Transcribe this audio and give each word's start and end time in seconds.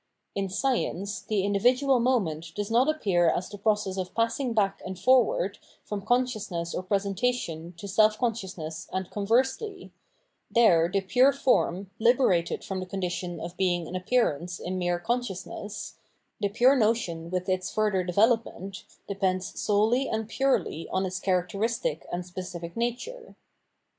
In 0.33 0.49
Science 0.49 1.21
the 1.21 1.43
individual 1.45 1.99
moment 1.99 2.53
does 2.55 2.71
not 2.71 2.89
appear 2.89 3.29
as 3.29 3.47
the 3.49 3.59
process 3.59 3.97
of 3.97 4.15
passing 4.15 4.51
back 4.51 4.81
and 4.83 4.97
forward 4.97 5.59
from 5.83 6.01
consciousness 6.03 6.73
or 6.73 6.81
presentation 6.81 7.73
to 7.77 7.87
self 7.87 8.17
consciousness 8.17 8.87
and 8.91 9.11
conversely: 9.11 9.91
there 10.49 10.89
the 10.91 11.01
pure 11.01 11.31
form, 11.31 11.91
liberated 11.99 12.63
from 12.63 12.79
the 12.79 12.87
condition 12.87 13.39
of 13.39 13.57
being 13.57 13.87
an 13.87 13.95
appearance 13.95 14.59
in 14.59 14.79
mere 14.79 14.97
consciousness,— 14.97 15.99
the 16.41 16.49
pure 16.49 16.75
notion 16.75 17.29
with 17.29 17.47
its 17.47 17.71
further 17.71 18.03
development, 18.03 18.85
depends 19.07 19.59
solely 19.61 20.09
and 20.09 20.27
purely 20.27 20.81
820 20.81 20.81
PTmnowienology 20.81 20.83
of 20.83 20.91
Mind 20.91 20.97
on 20.97 21.05
its 21.07 21.19
chaiacteristic 21.19 22.05
and 22.11 22.25
specific 22.25 22.75
nature. 22.75 23.35